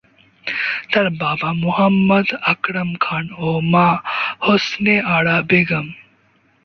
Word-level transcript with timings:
তার 0.91 1.07
বাবা 1.21 1.49
মোহাম্মদ 1.63 2.27
আকরাম 2.43 2.89
খান 2.99 3.25
ও 3.37 3.47
মা 3.73 3.87
হোসনে 4.41 4.95
আরা 5.15 5.35
বেগম। 5.49 5.87